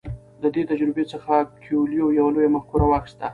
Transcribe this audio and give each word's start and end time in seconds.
له 0.41 0.47
دې 0.55 0.63
تجربې 0.71 1.03
څخه 1.11 1.33
کویلیو 1.63 2.15
یوه 2.19 2.31
لویه 2.35 2.53
مفکوره 2.55 2.85
واخیسته. 2.89 3.25